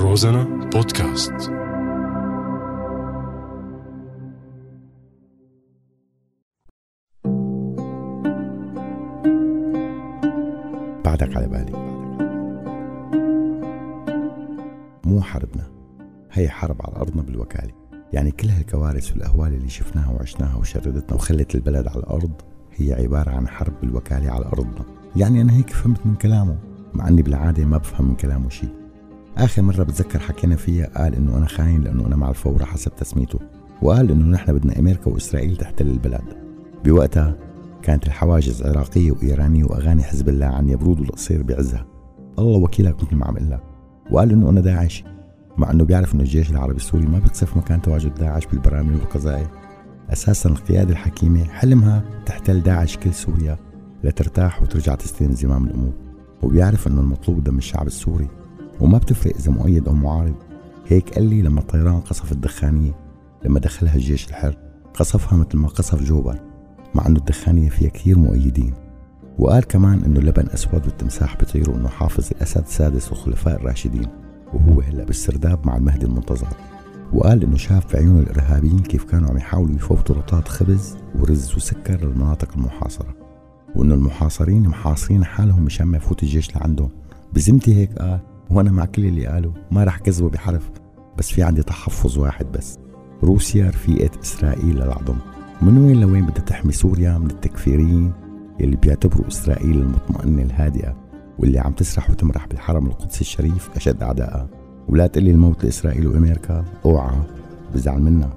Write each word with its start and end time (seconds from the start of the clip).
روزانا 0.00 0.44
بودكاست. 0.44 1.32
بعدك 11.04 11.36
على 11.36 11.46
بالي 11.46 11.72
مو 15.04 15.22
حربنا 15.22 15.70
هي 16.32 16.48
حرب 16.48 16.76
على 16.80 16.96
أرضنا 16.96 17.22
بالوكالة. 17.22 17.72
يعني 18.12 18.30
كل 18.30 18.48
هالكوارث 18.48 19.12
والأهوال 19.12 19.54
اللي 19.54 19.68
شفناها 19.68 20.10
وعشناها 20.10 20.56
وشردتنا 20.56 21.14
وخلت 21.14 21.54
البلد 21.54 21.88
على 21.88 21.98
الأرض 21.98 22.32
هي 22.74 22.92
عبارة 22.92 23.30
عن 23.30 23.48
حرب 23.48 23.72
بالوكالة 23.80 24.30
على 24.30 24.46
أرضنا. 24.46 24.84
يعني 25.16 25.42
أنا 25.42 25.52
هيك 25.52 25.70
فهمت 25.70 26.06
من 26.06 26.14
كلامه 26.14 26.58
مع 26.94 27.08
أني 27.08 27.22
بالعادة 27.22 27.64
ما 27.64 27.78
بفهم 27.78 28.08
من 28.08 28.14
كلامه 28.14 28.48
شيء 28.48 28.87
آخر 29.36 29.62
مرة 29.62 29.82
بتذكر 29.82 30.18
حكينا 30.18 30.56
فيها 30.56 30.86
قال 30.96 31.14
إنه 31.14 31.36
أنا 31.36 31.46
خاين 31.46 31.82
لأنه 31.82 32.06
أنا 32.06 32.16
مع 32.16 32.30
الفورة 32.30 32.64
حسب 32.64 32.92
تسميته 32.96 33.38
وقال 33.82 34.10
إنه 34.10 34.24
نحن 34.24 34.52
بدنا 34.52 34.78
أمريكا 34.78 35.10
وإسرائيل 35.10 35.56
تحتل 35.56 35.86
البلد. 35.88 36.22
بوقتها 36.84 37.36
كانت 37.82 38.06
الحواجز 38.06 38.62
عراقية 38.62 39.12
وإيرانية 39.12 39.64
وأغاني 39.64 40.02
حزب 40.02 40.28
الله 40.28 40.46
عن 40.46 40.68
يبرود 40.68 41.00
والقصير 41.00 41.42
بعزها. 41.42 41.86
الله 42.38 42.58
وكيلك 42.58 43.02
مثل 43.02 43.16
ما 43.16 43.26
عم 43.26 43.36
لك 43.36 43.62
وقال 44.10 44.30
إنه 44.30 44.50
أنا 44.50 44.60
داعش 44.60 45.04
مع 45.56 45.70
إنه 45.70 45.84
بيعرف 45.84 46.14
إنه 46.14 46.22
الجيش 46.22 46.50
العربي 46.50 46.76
السوري 46.76 47.06
ما 47.06 47.18
بيقصف 47.18 47.56
مكان 47.56 47.82
تواجد 47.82 48.14
داعش 48.14 48.46
بالبرامج 48.46 48.94
والقذائف. 48.94 49.48
أساسا 50.10 50.48
القيادة 50.50 50.90
الحكيمة 50.90 51.44
حلمها 51.44 52.04
تحتل 52.26 52.60
داعش 52.62 52.96
كل 52.96 53.14
سوريا 53.14 53.58
لترتاح 54.04 54.62
وترجع 54.62 54.94
تستلم 54.94 55.32
زمام 55.32 55.64
الأمور. 55.64 55.92
وبيعرف 56.42 56.86
إنه 56.88 57.00
المطلوب 57.00 57.44
دم 57.44 57.58
الشعب 57.58 57.86
السوري. 57.86 58.28
وما 58.80 58.98
بتفرق 58.98 59.36
إذا 59.36 59.52
مؤيد 59.52 59.88
أو 59.88 59.94
معارض. 59.94 60.34
هيك 60.86 61.14
قال 61.14 61.24
لي 61.24 61.42
لما 61.42 61.60
الطيران 61.60 62.00
قصف 62.00 62.32
الدخانية 62.32 62.92
لما 63.44 63.60
دخلها 63.60 63.94
الجيش 63.94 64.28
الحر 64.28 64.56
قصفها 64.94 65.38
مثل 65.38 65.56
ما 65.58 65.68
قصف 65.68 66.02
جوبر 66.02 66.38
مع 66.94 67.06
أنه 67.06 67.18
الدخانية 67.18 67.68
فيها 67.68 67.88
كثير 67.88 68.18
مؤيدين. 68.18 68.74
وقال 69.38 69.64
كمان 69.64 70.04
أنه 70.04 70.20
اللبن 70.20 70.48
أسود 70.48 70.86
والتمساح 70.86 71.36
بيطيروا 71.36 71.76
أنه 71.76 71.88
حافظ 71.88 72.28
الأسد 72.32 72.62
السادس 72.62 73.08
والخلفاء 73.08 73.60
الراشدين 73.60 74.06
وهو 74.54 74.80
هلأ 74.80 75.04
بالسرداب 75.04 75.66
مع 75.66 75.76
المهدي 75.76 76.06
المنتظر. 76.06 76.48
وقال 77.12 77.42
إنه 77.42 77.56
شاف 77.56 77.86
في 77.86 77.96
عيون 77.96 78.18
الإرهابيين 78.18 78.78
كيف 78.78 79.04
كانوا 79.04 79.30
عم 79.30 79.36
يحاولوا 79.36 79.74
يفوتوا 79.76 80.16
رطات 80.16 80.48
خبز 80.48 80.96
ورز 81.18 81.54
وسكر 81.56 82.06
للمناطق 82.06 82.48
المحاصرة. 82.56 83.14
وإنه 83.76 83.94
المحاصرين 83.94 84.62
محاصرين 84.62 85.24
حالهم 85.24 85.62
مشان 85.62 85.86
ما 85.86 85.96
يفوت 85.96 86.22
الجيش 86.22 86.56
لعندهم. 86.56 86.90
بزمتي 87.32 87.74
هيك 87.74 87.98
قال 87.98 88.20
وأنا 88.50 88.70
مع 88.70 88.84
كل 88.84 89.04
اللي 89.04 89.26
قالوا 89.26 89.52
ما 89.70 89.84
رح 89.84 89.98
كذبه 89.98 90.28
بحرف 90.28 90.70
بس 91.18 91.30
في 91.30 91.42
عندي 91.42 91.62
تحفظ 91.62 92.18
واحد 92.18 92.46
بس. 92.52 92.78
روسيا 93.22 93.68
رفيقة 93.68 94.20
إسرائيل 94.22 94.76
للعظم. 94.76 95.16
من 95.62 95.78
وين 95.78 96.00
لوين 96.00 96.26
بدها 96.26 96.44
تحمي 96.44 96.72
سوريا 96.72 97.18
من 97.18 97.30
التكفيريين 97.30 98.12
اللي 98.60 98.76
بيعتبروا 98.76 99.28
إسرائيل 99.28 99.80
المطمئنة 99.80 100.42
الهادئة 100.42 100.96
واللي 101.38 101.58
عم 101.58 101.72
تسرح 101.72 102.10
وتمرح 102.10 102.46
بالحرم 102.46 102.86
القدسي 102.86 103.20
الشريف 103.20 103.70
أشد 103.76 104.02
أعدائها؟ 104.02 104.48
ولا 104.88 105.06
تقلي 105.06 105.30
الموت 105.30 105.64
لإسرائيل 105.64 106.06
وأمريكا. 106.06 106.64
أوعى. 106.84 107.16
بزعل 107.74 108.00
منها. 108.02 108.30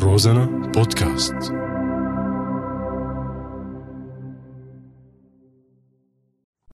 روزانا 0.00 0.46
بودكاست 0.74 1.63